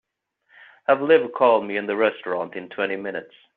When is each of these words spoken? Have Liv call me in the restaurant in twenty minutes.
Have 0.87 1.01
Liv 1.01 1.31
call 1.37 1.61
me 1.61 1.77
in 1.77 1.85
the 1.85 1.95
restaurant 1.95 2.55
in 2.55 2.69
twenty 2.69 2.95
minutes. 2.95 3.35